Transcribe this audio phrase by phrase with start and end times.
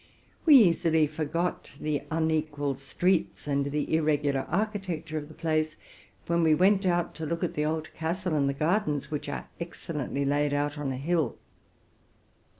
[0.47, 5.75] We easily forgot the unequal streets and the irregular architecture of the place
[6.25, 9.47] when we went out to look at the old castle and the gardens, which are
[9.59, 11.37] excellently laid out on a hill.